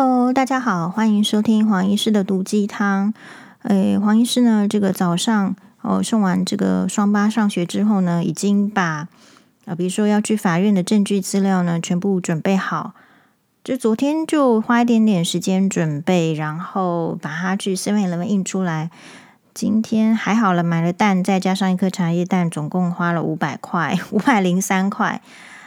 [0.00, 3.12] Hello，大家好，欢迎收听黄医师的毒鸡汤。
[3.62, 9.08] 诶，黄医师呢，这个早上哦送完这个双八上学之后呢，已经把
[9.64, 12.92] 啊、比如说要去法院的证据资料呢，全部准备好。
[13.64, 18.92] 就昨天就花一点点时间准备，然后把它去 7-Eleven 印出来。
[19.52, 25.20] 今天还好了，买了蛋，再加上一颗茶叶蛋，总共花了五百块，五百零三块。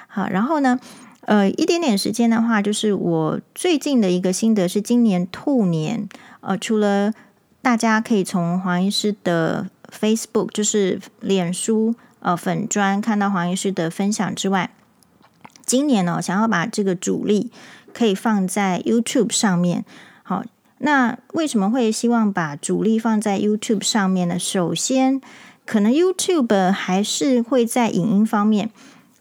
[0.08, 0.80] 好，然后呢，
[1.22, 6.08] 呃，一点点时间的话，就是我最近的一个心得是，今年兔年，
[6.42, 7.14] 呃，除了
[7.62, 14.72] 大家可以从黄医师的 Facebook，就是脸书，呃，粉专看到黄医师的分享之外，
[15.66, 17.52] 今年呢，想要把这个主力。
[17.94, 19.84] 可以放在 YouTube 上面。
[20.24, 20.46] 好，
[20.78, 24.40] 那为什么会希望把主力放在 YouTube 上面呢？
[24.40, 25.20] 首先，
[25.66, 28.72] 可能 YouTube 还是会在影音方面。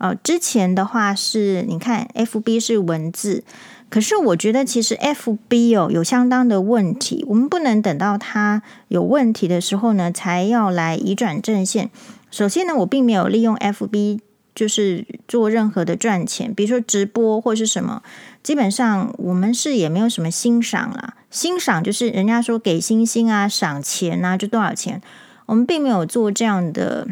[0.00, 3.44] 呃，之前的话是，你看 FB 是文字，
[3.88, 11.90] 可是我觉得其实 FB 哦有相当的问题，我们不能等到它有问题的时候呢，才要来移转正线。
[12.30, 14.20] 首先呢，我并没有利用 FB。
[14.52, 18.02] 就是做任何的赚钱，比如说直播或是什么，
[18.42, 21.14] 基本上我们是也没有什么欣赏啦。
[21.30, 25.00] 欣赏就是人家说给星星啊、赏钱啊，就多少钱，
[25.46, 27.06] 我们并没有做这样的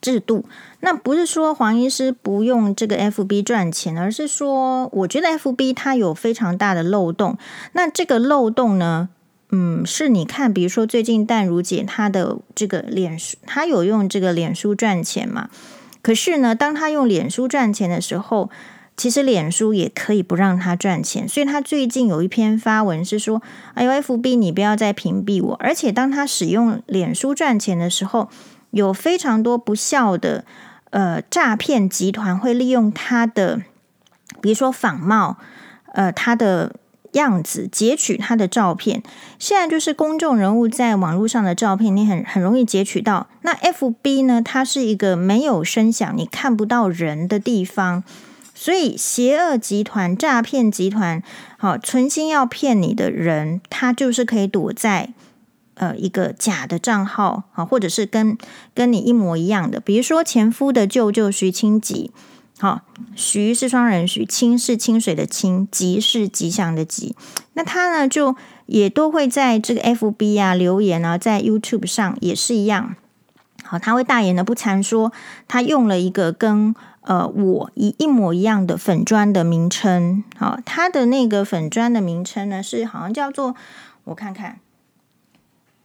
[0.00, 0.46] 制度。
[0.84, 7.38] 那不是说黄医师不用这个 FB 赚钱，而是说我觉得 FB 它有非常大的漏洞。
[7.72, 9.08] 那这个漏洞呢，
[9.50, 15.48] 嗯，是你看，比如说最近淡如姐她的这个脸书，她有用这个脸书赚钱嘛？
[16.02, 18.50] 可是呢，当她用脸书赚钱的时候，
[18.94, 21.26] 其实脸书也可以不让他赚钱。
[21.26, 23.42] 所以他最近有一篇发文是说
[23.74, 28.28] ：“哎呦，FB 你不要再屏蔽我。”而且当他使用脸书赚钱的时候，
[28.70, 30.44] 有非常多不孝的
[30.94, 33.62] 呃诈骗集团会利用他的，
[34.40, 35.36] 比如说仿冒
[35.92, 36.76] 呃他的。
[37.14, 39.00] 样子截取他的照片，
[39.38, 43.28] 现在就是公众人物在网络上的照片，你很很容易截取到。
[43.42, 44.42] 那 FB 呢？
[44.42, 48.02] 它是一个没有声响、你看不到人的地方，
[48.52, 51.22] 所以邪恶集团、诈骗集团，
[51.56, 55.10] 好存心要骗你的人，他就是可以躲在
[55.74, 58.36] 呃一个假的账号啊，或者是跟
[58.74, 62.10] 跟你一模一样的，比如说前夫的舅舅徐清吉。
[62.60, 62.82] 好，
[63.16, 67.16] 徐是双人徐，清是清水的清，吉是吉祥的吉。
[67.54, 68.36] 那他呢，就
[68.66, 72.94] 也都会在这个 FB 啊留言啊，在 YouTube 上也是一样。
[73.64, 75.12] 好，他会大言的不惭说，
[75.48, 80.22] 他用了一个跟呃我一一模一样的粉专的名称。
[80.36, 83.56] 好，他的那个粉专的名称呢，是好像叫做
[84.04, 84.60] 我看看，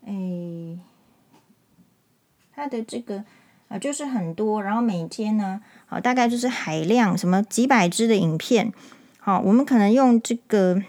[0.09, 0.79] 哎，
[2.53, 3.23] 他的这个。
[3.69, 8.73] 啊，就是很多，然后每天呢，好，大概就是海量什么几百支的影片，
[9.19, 10.81] 好，我们可能用这个，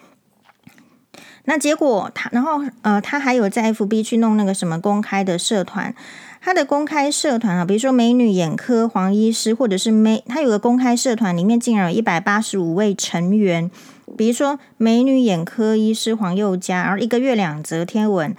[1.44, 5.94] 那结果他，然后呃，他还有在 FB 去弄那个什么公开的社团，
[6.40, 13.70] 他的公开社团啊，比如说美女眼科黄医师，或者是美，他有个公开社团，里面竟然有一百八十五位成员，
[14.16, 18.34] 比如说美女眼科医师黄宥嘉，然后一个月两则天文，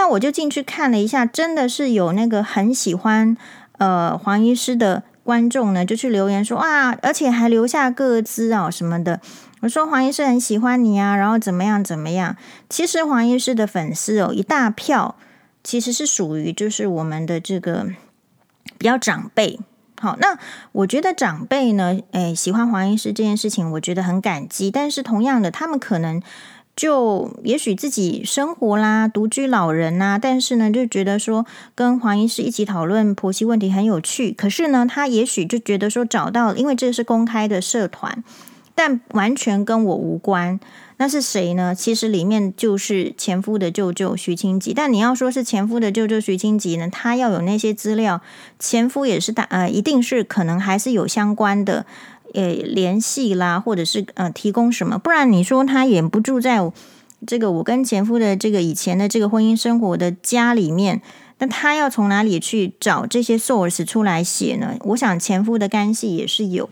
[0.00, 3.36] 那我就进去看了一下，真的是有那个很喜欢。
[3.76, 9.20] 呃，黄医师的观众呢，就去留言说哇，而且还留下个资啊什么的。
[9.60, 12.34] 我说黄医师很喜欢你啊，然后怎么样怎么样。
[12.70, 15.16] 其实黄医师的粉丝哦，一大票
[15.62, 17.86] 其实是属于就是我们的这个
[18.78, 19.60] 比较长辈。
[20.00, 20.38] 好，那
[20.72, 24.70] 我觉得长辈呢，诶，喜欢黄医师这件事情，我觉得很感激。
[24.70, 26.22] 但是同样的，他们可能。
[26.80, 34.32] 就也许自己生活啦，独居老人呐，但是呢，就觉得说跟黄医师一起讨论婆媳问题很有趣。
[34.32, 38.24] 可是呢，他也许就觉得说找到，因为这是公开的社团，
[38.74, 40.58] 但完全跟我无关。
[40.96, 41.74] 那是谁呢？
[41.74, 44.72] 其实里面就是前夫的舅舅徐清吉。
[44.72, 48.22] 但你要说是前夫的舅舅徐清吉呢，他要有那些资料，
[48.58, 51.84] 前夫也是大呃，一定是可能还是有相关的。
[52.34, 54.98] 呃，联系啦，或者是呃，提供什么？
[54.98, 56.60] 不然你说他也不住在
[57.26, 61.02] 这个我跟前夫的这个以前的这个婚姻生活的家里面，
[61.38, 64.76] 那他要从哪里去找这些 source 出来写呢？
[64.86, 66.70] 我想前夫的干系也是有。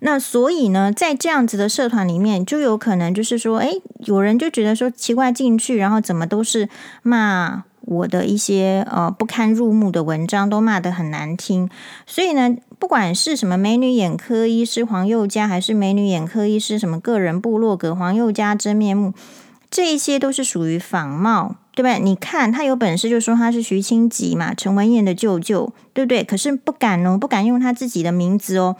[0.00, 6.68] 那所以呢，在这样子的社团里面，就有可能就是说，诶，有人就觉得说奇怪进去，然后怎么都是
[7.02, 11.68] 骂我的一些呃不堪入目的文章，都骂得很难听，
[12.06, 12.56] 所以呢。
[12.84, 19.14] 不管是什么美女眼科医师黄宥嘉，还是美女眼科医师什么个人部落格黄宥嘉真面目，
[19.70, 21.98] 这一些都是属于仿冒，对不对？
[21.98, 26.22] 你看他有本事就说他是徐清吉嘛，陈文燕的舅舅，对不对？
[26.22, 28.76] 可是不敢哦，不敢用他自己的名字哦。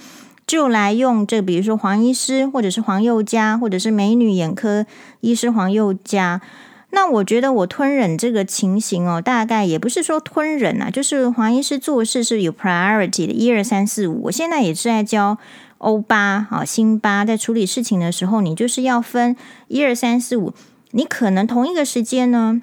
[0.47, 4.85] 就来用这，比如说黄医师，或者是黄宥嘉，或者是美女眼科
[5.23, 6.43] 医师黄宥嘉。
[6.95, 14.23] 那我觉得我吞忍这个情形哦，大概也不是说吞忍啊，就是黄医师做事是有 priority 的，一二三四五。
[14.23, 15.37] 我现在也是在教
[15.79, 19.35] 欧巴啊、辛巴，在处理事情的时候，你就是要分
[19.67, 20.55] 一二三四五。
[20.93, 22.63] 你可能同一个时间呢，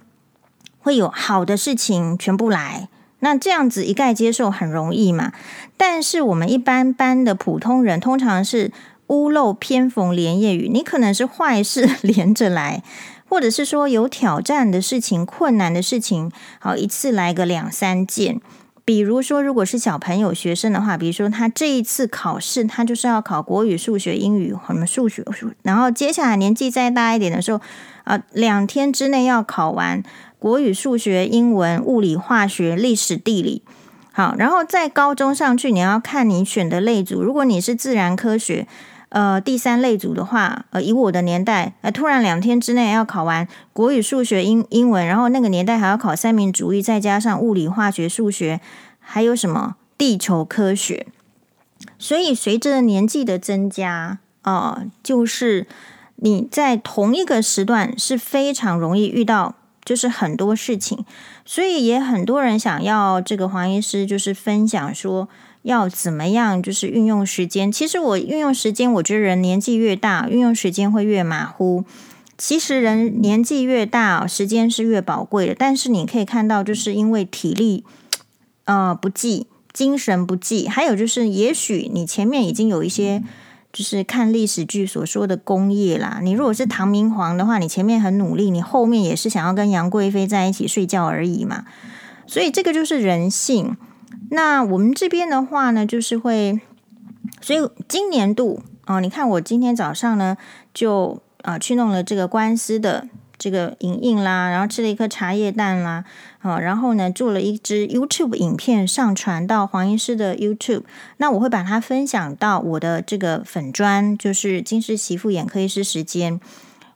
[0.80, 2.88] 会有好的事情全部来，
[3.20, 5.34] 那这样子一概接受很容易嘛。
[5.76, 8.72] 但是我们一般般的普通人，通常是
[9.08, 12.82] 屋漏偏逢连夜雨，你可能是坏事 连着来。
[13.32, 16.30] 或者是说有挑战的事情、困难的事情，
[16.60, 18.42] 好，一次来个两三件。
[18.84, 25.24] 比如说，如果是小朋友、学生的话，比如说他这一次考试，他就是要考国语、数学、英语，什么数学，
[25.62, 27.62] 然后接下来年纪再大一点的时候，
[28.04, 30.04] 啊，两天之内要考完
[30.38, 33.64] 国语、数学、英文、物理、化学、历史、地理。
[34.12, 37.24] 好，然后在高中上去，你要看你选的类组。
[37.24, 38.68] 如果你是自然科学。
[39.12, 48.62] 呃，第三类组的话，呃，以我的年代，呃，突然两天之内要考完国语、数学、英英文，然后那个年代还要考三民主义，再加上物理、化学、数学，
[49.00, 51.08] 还有什么地球科学。
[52.00, 55.68] 所以随着年纪的增加，啊、呃，就是
[56.16, 61.04] 你在同一个时段是非常容易遇到，就是很多事情，
[61.44, 65.28] 所以也很多人想要这个黄医师就是分享说。
[65.64, 66.62] 要怎么样？
[66.62, 67.72] 就是运用时间。
[67.72, 71.84] 其实我运用时间，我觉得人年纪越大，运用时间会越马虎。
[72.38, 75.56] 其实人年纪越大，时间是越宝贵的。
[75.56, 77.84] 但是你可以看到，就是因为体力
[78.66, 83.22] 呃不济，精神不济，还有就是，也许你前面已经有一些，
[83.72, 86.20] 就是看历史剧所说的功业啦。
[86.24, 91.66] 你如果是唐明皇的话，你前面很努力，你后面也是想要跟杨贵妃在一起睡觉而已嘛。
[92.26, 93.78] 所以这个就是人性。
[94.30, 96.60] 那我们这边的话呢，就是会，
[97.42, 100.38] 所以今年度哦，你看我今天早上呢，
[100.74, 106.06] 就啊、去弄了这个官司的这个影印啦，然后吃了一颗茶叶蛋啦，
[106.40, 110.84] 啊，然后呢做了一支 YouTube 影片上传到黄医师的 YouTube，
[111.18, 116.40] 那我会把它分享到我的这个粉专，就是金氏媳妇眼科医师时间，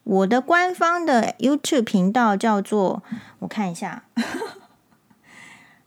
[0.03, 3.01] 我的官方的 YouTube 频道叫做，
[3.39, 4.03] 我看一下。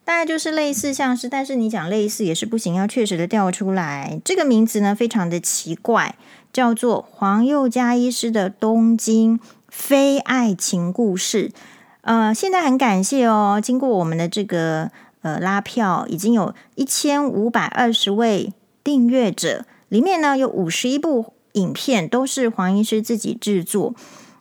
[0.09, 4.19] 大概就是类似像是，但是你讲类似也是不行，要确实的调出来。
[4.25, 6.15] 这个名字呢非常的奇怪，
[6.51, 9.39] 叫做黄宥嘉医师的东京
[9.69, 11.53] 非爱情故事。
[12.01, 14.91] 呃，现在很感谢哦，经过我们的这个
[15.21, 23.95] 呃拉票，已经有一千五百二十位订阅者，里面呢有五十一部影片都是黄医师自己制作，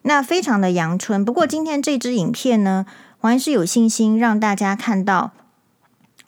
[0.04, 1.25] 那非常的阳春。
[1.25, 2.86] 不过今天这支影片呢，
[3.19, 5.34] 黄医师有信心让大家看到。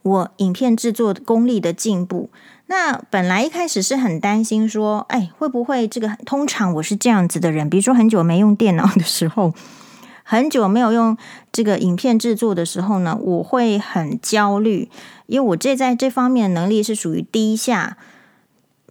[0.01, 2.29] 我影片制作功力的进步，
[2.67, 6.15] 那本来一开始是很担心说，哎，会不会这个？
[6.25, 9.53] 通常我是这样子的人，比如说很久没用电脑的时候，
[10.23, 11.17] 很久没有用
[11.51, 14.89] 这个影片制作的时候呢，我会很焦虑，
[15.25, 17.97] 因为我这在这方面能力是属于低下，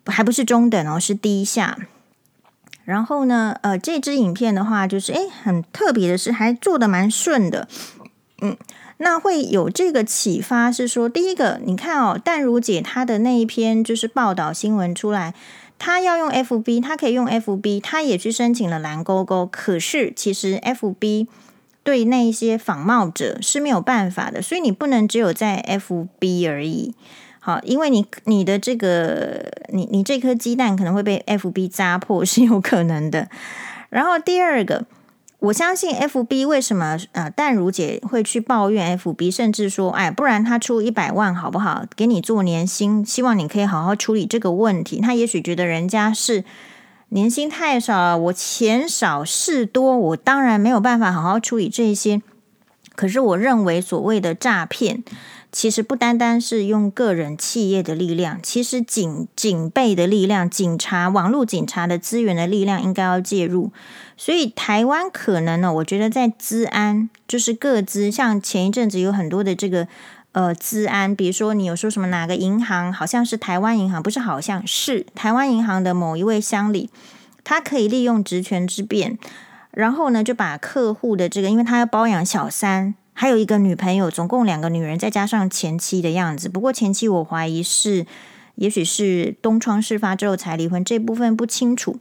[0.05, 1.79] 还不是中等哦，是低下。
[2.85, 7.67] 然后呢，呃，这支影片的话，就是哎，很特别的是，还做得蛮顺的，
[8.43, 8.57] 嗯。
[9.01, 15.35] 那会有这个启发，是说第一个，你看哦，淡如姐她的那一篇就是报道新闻出来，
[15.79, 21.29] 她要用 FB，她可以用 FB，她也去申请了蓝勾勾，可是其实 FB
[21.85, 26.93] 对那一些仿冒者是没有办法的，所以你不能只有在 FB 而已，
[27.39, 33.29] 好，因为你你的这个你你这颗鸡蛋可能会被 FB 扎破 是有可能的，
[33.91, 34.87] 然后第二个。
[35.41, 41.85] 我相信 FB 为什么呃淡如姐会去抱怨 FB，甚至说哎，不然他出一百万好不好？
[41.95, 45.01] 给你做年薪，希望你可以好好处理这个问题。
[45.01, 46.43] 他也许觉得人家是
[47.11, 52.21] 年薪太少了，我钱少事多，我当然没有办法好好处理这些。
[52.99, 55.05] 可是我认为所谓的诈骗，
[55.53, 63.71] 其实不单单是用个人企业的力量，其实警警备的力量、警察、网络警察的资源的力量应该要介入。
[64.17, 69.87] 所以台湾可能呢，我觉得在资安就是各资，像前一阵子有很多的这个
[70.33, 76.91] 呃资安，比如说你有说什么哪个银行好像是台湾银行，不是好像是台湾银行的某一位乡里，
[77.45, 79.17] 他可以利用职权之便，
[79.71, 86.49] 然后呢就把客户的这个，因为他要包养小三，还有一个女朋友，总共两个女人，再加上前妻的样子。
[86.49, 88.07] 不过前妻我怀疑是，
[88.57, 92.01] 也许是东窗事发之后才离婚，这部分不清楚。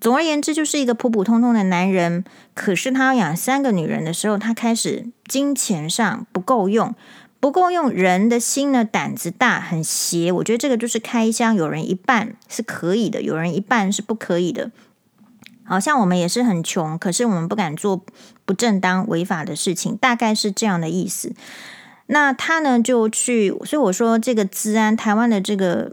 [0.00, 6.94] 总而言之，就是一个普普通通的男人，可是他要养三个女人的时候，他开始金钱上不够用，
[7.40, 10.30] 不够用人的心呢，胆子大，很邪。
[10.30, 14.70] 我觉得这个就是开箱，有人一半是可以的，有人一半是不可以的。
[15.64, 18.04] 好像我们也是很穷，可是我们不敢做
[18.44, 21.32] 不正当违法的事情，大概是这样的意思。
[22.06, 25.92] 那他呢就去，所以我说这个治安，台湾的这个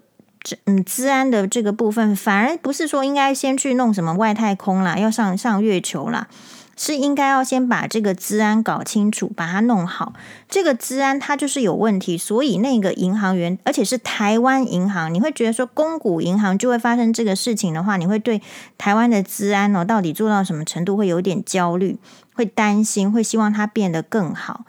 [0.66, 6.28] 嗯治安的这个部分，反而不是说应该先去弄什么外太空啦，要上上月球啦。
[6.76, 10.14] 是应该要先把这个资安搞清楚，把它弄好。
[10.50, 18.42] 这个资安它就是有问题，所以那个银行员，而且是台湾银行，你会觉得说公股银行就会发生这个事情的话，你会对
[18.78, 21.98] 台湾的资安哦，到底做到什么程度会有点焦虑，
[22.34, 24.66] 会担心，会希望它变得更好。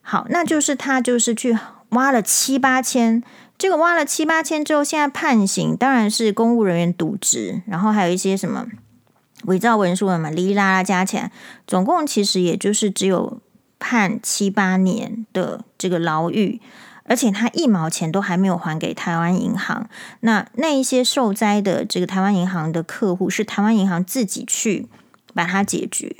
[0.00, 1.58] 好，那就是他就是去
[1.90, 3.22] 挖了七八千，
[3.56, 8.66] 这个挖了七八千之后，现在判刑当然是公务人员渎职，然后还有一些什么。
[9.46, 11.30] 伪造文书了嘛，哩哩啦啦加起来，
[11.66, 13.40] 总共其实也就是只有
[13.78, 16.60] 判七八年的这个牢狱，
[17.04, 19.88] 而且他一毛钱都还没有还给台湾银行。
[20.20, 24.88] 那那一些受灾的这个台湾银行的客户，是台湾银行自己去
[25.34, 26.16] 把它解决。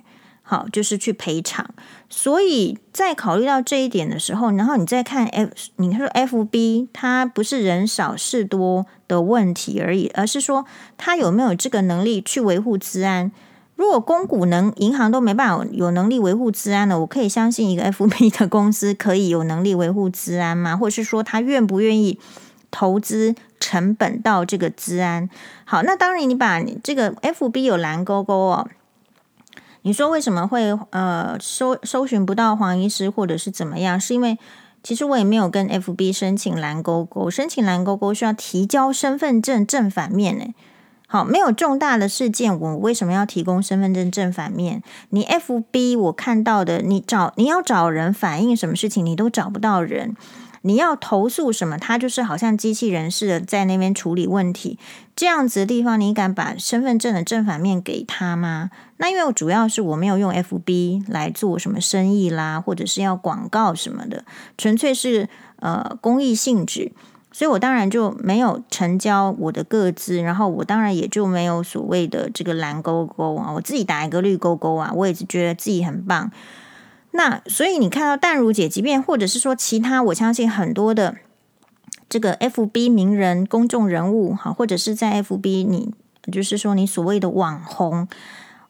[0.46, 1.74] 好，就是去赔偿。
[2.16, 10.64] 所以在考虑到这一点的时候，然后你再看 F，你说 FB，它不是人少事多的问题而已，而是说
[10.96, 13.32] 它有没有这个能力去维护治安。
[13.74, 20.76] 如果公股能银行都没办法有能力维护治安的，我可以相信一个 FB 的公司可以有能力维护治安吗？
[20.76, 22.20] 或者是说他愿不愿意
[22.70, 25.28] 投资成本到这个治安？
[25.64, 28.68] 好，那当然你把这个 FB 有蓝勾勾哦。
[29.86, 34.00] 你说为什么会呃搜搜寻不到黄医师或者是怎么样？
[34.00, 34.38] 是因为
[34.82, 40.46] 其实我也没有跟 FB 申请蓝勾勾，申请蓝勾勾需要提交身份证正反面呢。
[41.06, 44.82] 好，没有重大的事件，我为什么要提供身份证正反面？
[45.10, 50.16] 你 FB 我看到的，你找你要找人反映什么事情，你都找不到人。
[50.66, 51.76] 你要投诉什么？
[51.76, 54.78] 他就是好像机器人似的在那边处理问题，
[55.14, 58.70] 这样子的地方，你敢把身份证的正反面给他吗？
[58.96, 64.24] 那因为主要是我没有用 FB 来做什么生意啦，或者是要广告什么的，
[64.56, 66.92] 纯粹是呃公益性质，
[67.30, 76.30] 所以我当然就没有成交我的个资，然后我当然也就没有所谓的这个蓝勾勾啊，我自己打一个绿勾勾啊，我也是觉得自己很棒。
[77.16, 81.16] 那所以你看到淡如姐，即便或者是说其他，我相信很多的
[82.08, 85.94] 这个 FB 名人、公众人物，哈，或者是在 FB 你
[86.32, 88.08] 就是说你所谓的网红，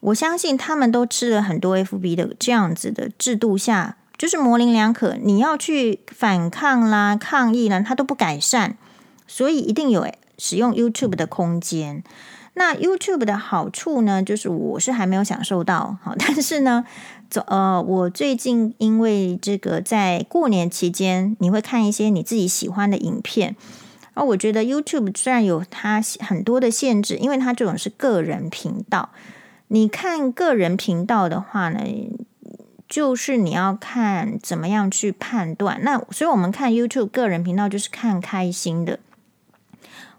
[0.01, 5.17] 我相信他们都吃了很多 FB 的这样子的制度下，就是模棱两可。
[5.23, 8.77] 你要去反抗啦、抗议啦，他都不改善，
[9.27, 12.05] 所以一定有使用 YouTube 的空间。
[12.54, 16.84] 那 YouTube 的好处呢，就是我是还没有享受到，好，但是呢。
[17.49, 23.56] 呃，我最近因为这个在过年期间，你会看一些你自己喜欢的影片，
[24.12, 29.11] 而我觉得 YouTube 虽然有它很多的限制，因为它这种是个人频道。
[29.66, 31.80] 你看个人频道的话呢，
[32.88, 35.80] 就是你要看怎么样去判断。
[35.82, 39.00] 那所以我们看 YouTube 个人频道就是看开心的。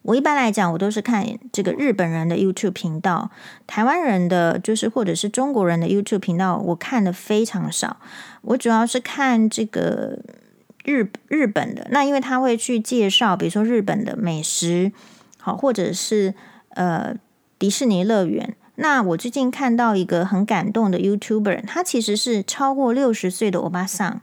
[0.05, 3.31] 我一般来讲，我都是看这个日本人的 YouTube 频道，
[3.65, 7.97] 台湾人的就是或者是中国人的 YouTube 频道，我看的非常少。
[8.43, 10.19] 我主要是看这个
[10.83, 14.91] 日日本的，那因为他会去介绍，比如说日本的美食，
[15.39, 16.35] 好，或者是
[16.69, 17.15] 呃
[17.57, 18.55] 迪士尼乐园。
[18.75, 24.21] 那我最近看到一个很感动的 YouTuber，他其实是超过六十岁的欧巴桑，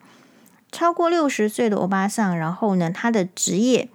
[0.70, 3.88] 超过六十岁的欧巴桑，然后呢，他的职业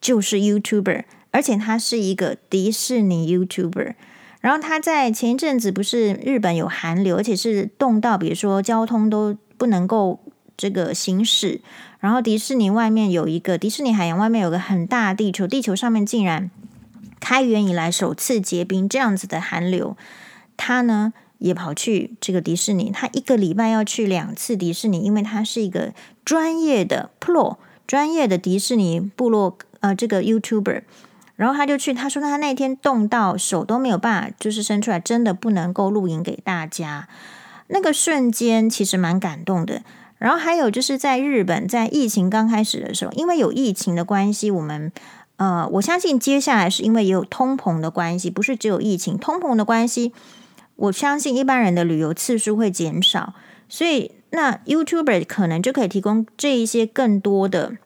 [0.00, 1.04] 就是 YouTuber。
[1.36, 3.92] 而且他是一个迪士尼 YouTuber，
[4.40, 10.18] 然后他在前一阵子不是日本有寒流，而且是冻到比如说交通都不能够
[10.56, 11.60] 这个行驶，
[12.00, 16.50] 然后迪士尼外面有一个迪士尼海洋外面有个很大的地球，地球上面竟然
[17.20, 19.94] 开园以来首次结冰，这样子的寒流，
[20.56, 25.92] 他呢也跑去这个迪士尼，他一个礼拜要去两次迪士尼，因为他是一个
[26.24, 30.80] 专业的 Pro 专业的迪士尼部落呃这个 YouTuber。
[31.36, 37.08] 然后他就去，他说他那天冻到手都没有办法，就是伸出来，真的不能够录影给大家。
[37.68, 39.82] 那个瞬间其实蛮感动的。
[40.18, 44.90] 然后还有就是在日本，在疫情刚开始的时候，因为有疫情的关系，我们
[45.36, 50.14] 呃，我相信接下来是因为也有通膨的关系，不是只有疫情，通膨的关系，
[50.76, 53.34] 我相信一般人的旅游次数会减少，
[53.68, 57.76] 所以那 YouTuber 可能就可以提供这一些更多的。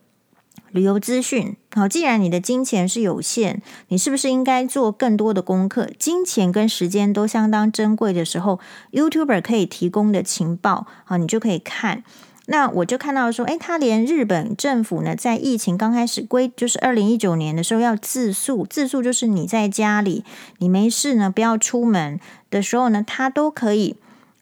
[0.71, 5.89] 旅游资讯，好，既然你的金钱是有限，你是不是应该做更多的功课？
[5.99, 8.59] 金钱跟时间都相当珍贵的时候
[8.91, 12.03] ，YouTuber 可以提供的情报，好，你就可以看。
[12.47, 20.25] 那我就看到说，诶，他连日本政府呢，在疫情刚开始归，就是二零一九年的时候要自诉，自诉就是你在家里，
[20.59, 22.19] 你没事呢，不要出门
[22.51, 23.95] 的时候呢，他都可以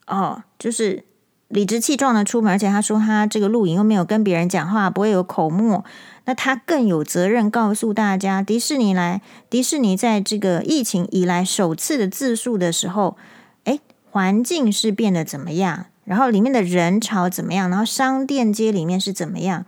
[0.07, 1.05] 哦，就是
[1.49, 5.83] 理直气壮的出门，而且他说他这个露营又没有跟别人讲话，不会有口沫。
[6.27, 13.17] 那他更有责任告诉大家，迪士尼来，迪士尼在这个疫情以来首次的自述的时候，
[13.65, 15.87] 诶，环境是变得怎么样？
[16.05, 17.71] 然后里面的人潮怎么样？
[17.71, 19.65] 然后商店街里面是怎么样？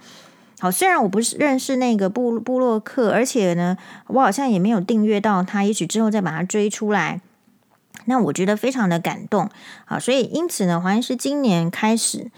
[0.59, 7.23] 好，虽然我不是认识那个布布洛克，而且呢，我好像也没有订阅到他，也许之后再把它追出来。
[8.11, 9.49] 那我觉得非常的感动。
[9.87, 12.31] 好，所以因此呢，好像是今年开始。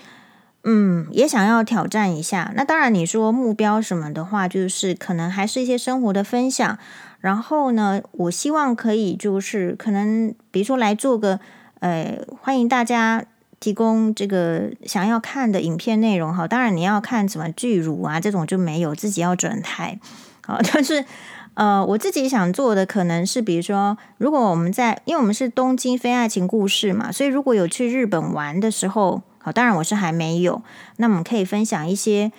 [0.65, 2.53] 嗯，也想要挑战一下。
[2.55, 6.79] 那当然，你说目标什么的话，就是可能还是一些生活的分享。
[7.19, 11.41] 然后呢，我希望可以就是可能，比如说来做个
[11.81, 13.25] 呃，欢迎大家
[13.59, 16.47] 提供这个想要看的影片内容哈。
[16.47, 19.99] 当然，你要看什么巨乳啊这种就没有，自己要转台。
[20.47, 21.05] 好， 但是
[21.55, 29.23] 呃，我自己想做的可能是，比如说，如果我们在，因为我们是东京非爱情故事嘛，所以如果有去日本玩的时候。
[29.45, 30.63] 好，当然我是还没有。
[30.99, 32.31] 那我们可以分享一些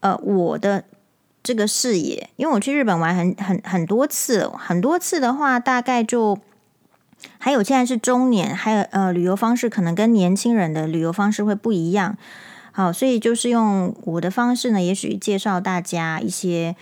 [0.00, 0.82] 呃我的
[1.40, 6.36] 这个视野，因为我去日本玩很很很多次，很多次的话，大概就
[7.38, 12.18] 还有现在是中年，还有呃旅游方式可能跟年轻人的旅游方式会不一样。
[12.72, 16.74] 好，所以就是用我的方式呢，也许介绍大家一些。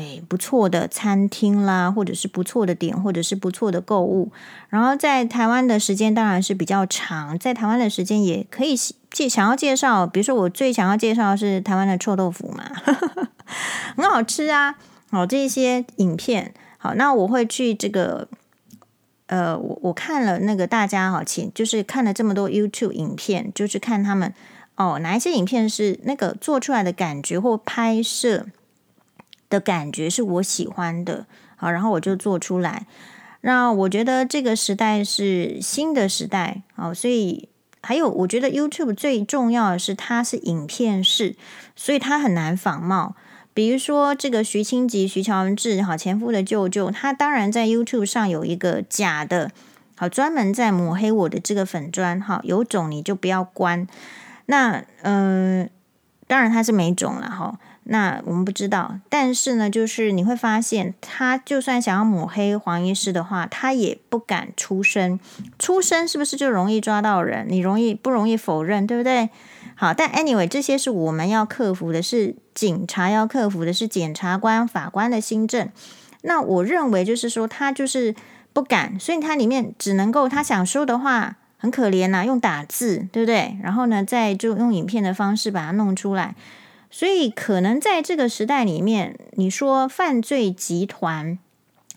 [0.00, 4.32] 诶，不错的餐厅啦，或者是不错的点，或者是不错的购物。
[4.68, 8.74] 然后在台湾的时间当然是比较长，在台湾的时间也可以
[9.10, 12.64] 介想要介绍，比如说我最想要介绍的是台湾的臭豆腐嘛，
[13.96, 14.76] 很好吃啊。
[15.10, 18.28] 好，这些影片，好，那我会去这个，
[19.26, 24.32] 呃，我我看了那个大家好，请就是看了这么多 YouTube 影片，就是看他们
[24.76, 28.46] 哦，哪一些影片是那个做出来的感觉或拍摄。
[29.50, 31.26] 的感觉是我喜欢的，
[31.56, 32.86] 好，然后我就做出来。
[33.42, 37.48] 那我觉得这个时代是新的时代，好，所以
[37.82, 41.36] 还有我觉得 YouTube 最重要的是它是影片式，
[41.74, 43.14] 所以它很难仿冒。
[43.52, 49.50] 比如说这个徐清吉、徐乔文志，好，前夫的舅舅，他当然在 YouTube 上有一个假的，
[49.96, 53.88] 好，专门在抹黑我的这个粉砖，哈，有种你就不要关。
[54.46, 55.68] 那嗯、
[56.26, 57.58] 当然他是没种了，哈。
[57.92, 65.18] 那我们不知道，但是呢，就是你会发现，他就算想要抹黑黄医师的话，他也不敢出声。
[65.58, 67.46] 出声是不是就容易抓到人？
[67.48, 69.28] 你容易不容易否认，对不对？
[69.74, 75.68] 好，但 anyway，这些是我们要克服的，是警察要克服的，是检察官、法官的心证。
[76.22, 78.14] 那我认为就是说，他就是
[78.52, 83.58] 不敢，所以他里面只能够他想说的话很可怜呐、用打字，对不对？
[83.60, 86.36] 然后呢，再就用影片的方式把它弄出来。
[86.90, 91.38] 所以，可能在这个时代里面，你说犯罪集团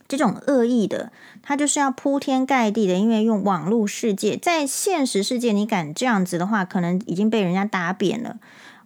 [0.08, 8.38] 这种恶意的，他就是要铺天盖地的，因为用网络世界，在现实世界你敢这样子的话，可能已经被人家打扁了。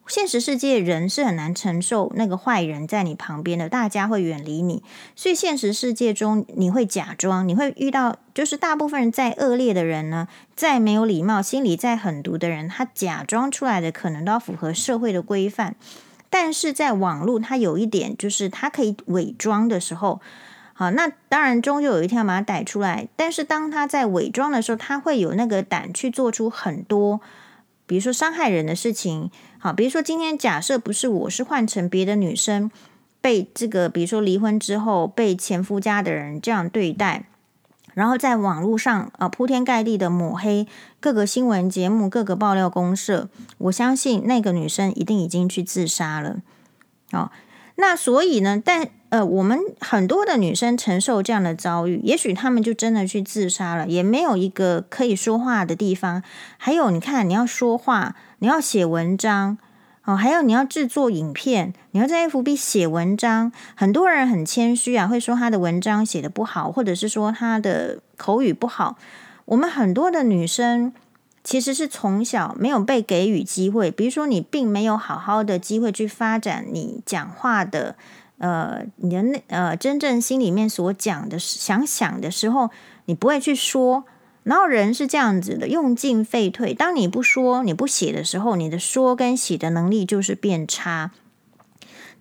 [0.07, 4.81] 现实世界人是很难承受那个坏人在你旁边的，大家会远离你。
[5.15, 15.75] 所以现实世界中你会假装，你会遇到，就是大部分人再恶劣的人呢，再没有礼貌、心里再狠毒的人，他假装出来的可能都要符合社会的规范。
[16.29, 20.19] 但是在网络，他有一点就是他可以伪装的时候，
[20.73, 23.07] 好，那当然终究有一天要把他逮出来。
[23.15, 27.21] 但是当他在伪装的时候，他会有那个胆去做出很多，
[27.87, 29.31] 比如说伤害人的事情。
[29.57, 32.69] 好，比如说今天假设不是我，是换成别的女生
[33.19, 37.25] 被这个，比如说离婚之后被前夫家的人这样对待，
[37.95, 40.67] 然后在网络上啊铺天盖地的抹黑
[40.99, 46.37] 各个新闻节目、各个爆料公社，我相信那个女生一定已经去自杀了。
[47.11, 47.31] 哦，
[47.75, 56.21] 那所以呢，但呃，我们很多的女生承受这样的遭遇，也许她们就真的去自杀了，也没有一个可以说话的地方。
[56.57, 58.15] 还有，你看，你要说话。
[58.39, 59.57] 你要写文章
[60.05, 63.51] 哦，还有你要制作影片，你要在 FB 写文章。
[63.73, 68.95] 很多人很谦虚啊，会说他的文章写得不好，或者是说他的口语不好。
[69.45, 70.93] 我们很多的女生
[71.43, 77.95] 其实是从小没有被给予机会，比如说你并没有好好的机会去发展你讲话的，
[78.37, 82.69] 呃，你的那呃真正心里面所讲的想想的时候，
[83.05, 84.05] 你不会去说。
[84.43, 86.73] 然后人是这样子的，用进废退。
[86.73, 91.11] 当你不说、你不写的时候，你的说跟写的能力就是变差。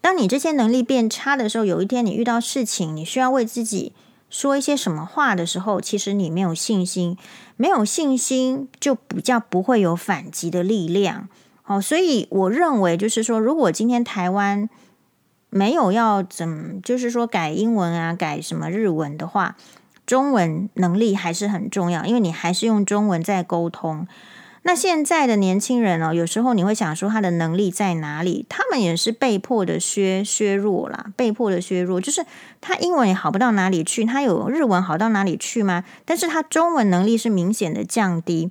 [0.01, 3.93] 当你这些能力变差的时候，有一天你遇到事情，你需要为自己
[4.29, 7.17] 说一些什么话的时候，其实你没有信心。
[7.57, 11.29] 没有信心，就比较不会有反击的力量。
[11.63, 14.69] 好，所以我认为就是说，如果今天台湾
[15.51, 19.57] 没有要怎么，就是说改英文啊，改什么日文的话，
[20.05, 24.07] 中文能力还是很重要，因为你还是用中文在沟通。
[24.63, 28.45] 那现在的年轻人哦，有时候你会想说他的能力在哪里？
[28.49, 32.27] 他们也是被迫的削削弱啦，被迫的削弱，就是
[32.61, 35.85] 他英文也好不到哪里去，他有日文好到哪里去吗？
[36.05, 38.51] 但是他中文能力是明显的降低，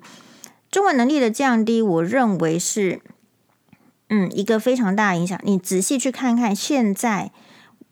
[0.71, 3.01] 中文能力的降低，我认为是
[4.09, 5.39] 嗯一个非常大的影响。
[5.43, 7.31] 你仔细去看看现在。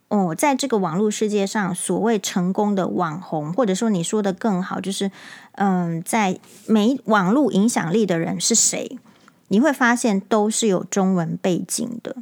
[0.10, 5.10] 哦，在这个网络世界上，所谓成功的网红，或者说你说的更好，就是
[5.54, 9.00] 嗯，在没网络影响力的人是谁？
[9.48, 12.18] 你会发现都是有中文背景的，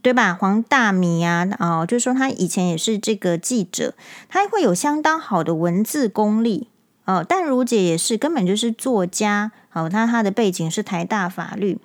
[0.00, 0.32] 对吧？
[0.32, 3.92] 黄大米啊，哦，就是说他以前也是这个记者，
[4.30, 6.68] 他会有相当好的文字功力
[7.04, 7.22] 哦。
[7.28, 11.78] 但如姐也是，根本就是作家哦，他他的背景是台大法律，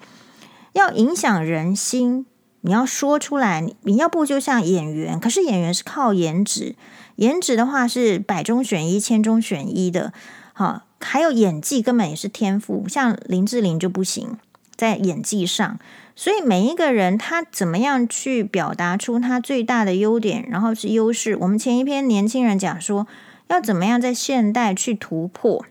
[0.73, 2.25] 要影响人心。
[2.63, 6.75] 你要说出来，你要不就像演员，可是演员是靠颜值，
[7.15, 10.13] 颜值的话是百中选一、千中选一的，
[10.53, 14.37] 好，还有演技根本也是天赋，像林志玲就不行
[14.75, 15.79] 在演技上，
[16.15, 21.35] 所以每一个人他怎么样去表达出他最大的优点，然后是优势。
[21.37, 23.07] 我们前一篇年轻人讲说，
[23.47, 25.65] 要怎么样在现代去突破，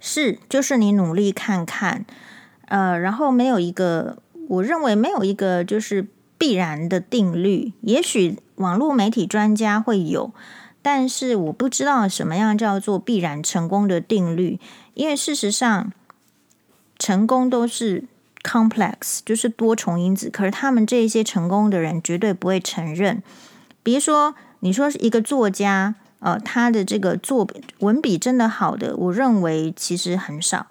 [0.00, 2.04] 是就是你努力看看，
[2.70, 4.16] 呃，然后没有一个。
[4.48, 10.32] 我认为没有一个就是必然的定律，也许网络媒体专家会有，
[10.82, 14.58] 但是我不知道什么样叫做必然成功的定律，
[14.94, 15.92] 因为事实上
[16.98, 18.06] 成功都是
[18.42, 23.22] complex，就是多重因子，可是他们这些成功的人绝对不会承认。
[23.84, 27.46] 比如说，你说是一个作家，呃，他的这个作
[27.78, 30.66] 文笔真的好的，我认为其实很少。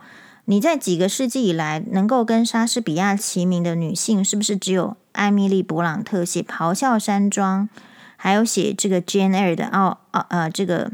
[0.49, 7.69] 你在几个世纪以来能够跟莎士比亚齐名的女性，是不是只有艾米丽·勃朗特写《咆哮山庄》，
[8.17, 10.91] 还有写这个 Jane Eyre 的奥奥呃这个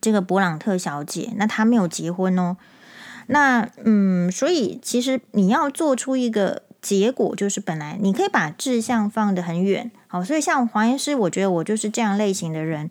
[0.00, 1.34] 这个勃朗特小姐？
[1.36, 2.56] 那她没有结婚哦。
[3.26, 9.90] 那嗯，所以其实你要做出一个结果，就是本来你可以把志向放得很远。
[10.06, 12.90] 好，所以像黄医师，我觉得我就是这样类型的人，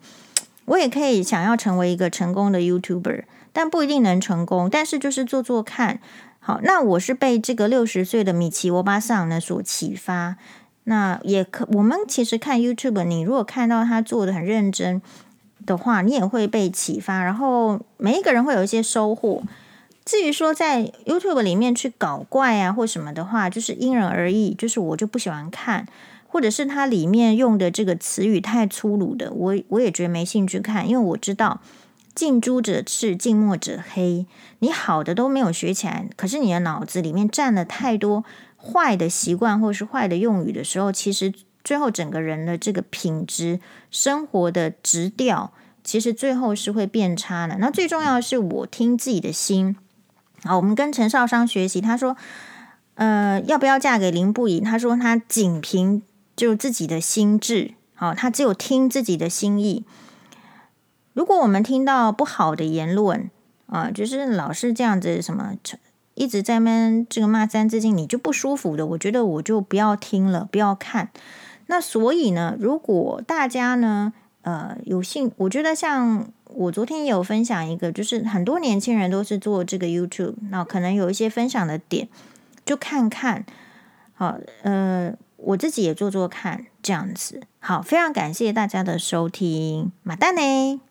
[0.66, 3.24] 我也可以想要成为一个成功的 YouTuber。
[3.54, 6.00] 但不一定能成功，但是就是做做看。
[6.40, 10.38] 好，那我是被这个六十岁的米奇欧巴桑呢所启发。
[10.86, 15.00] 那也可，我们其实看 YouTube，你如果看到他做的很认真
[15.68, 17.24] 的话，你也会被启发。
[17.24, 19.44] 然后每一个人会有一些收获。
[20.04, 24.56] 至于说在 YouTube 里面去搞怪啊或什么的话，就是因人而异。
[24.56, 25.86] 就是我就不喜欢看，
[26.28, 31.62] 或者是它里面用的这个词语太粗鲁的，我我也觉得没兴趣看，因为我知道。
[32.14, 34.26] 近朱者赤，近墨者黑。
[34.60, 38.24] 你好的都没有学起来，可是你的脑子里面占了太多
[38.58, 45.52] 坏的习惯或是坏的用语的时候，其实最后整个人的这个品质、生活的质调，
[45.84, 47.58] 其实最后是会变差的。
[47.60, 49.76] 那最重要的是，我听自己的心。
[50.44, 52.18] 好，我们跟陈少商学习，他说
[52.96, 56.02] ：“呃，要不要嫁给林不疑？”他说：“他仅凭
[56.36, 59.86] 就自己的心智，好，他只有听自己的心意。”
[61.14, 63.30] 如果我们听到不好的言论
[63.68, 65.54] 啊，就是老是这样子，什么
[66.14, 71.10] 一直在那这个骂三字经，你就不舒服的，我觉得我就不要听了，不要看。
[71.68, 82.10] 那所以呢，如果大家呢，呃，有幸，我觉得像我昨天也有分享一个，就是很多年轻人都是做这个 YouTube，那可能有一些分享的点，
[82.66, 83.46] 就看看，
[84.14, 87.42] 好，呃，我自己也做做看，这样子。
[87.60, 90.82] 好，非常感谢大家的收听，马丹呢。